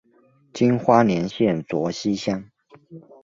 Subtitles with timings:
[0.51, 2.43] 今花莲县卓溪乡。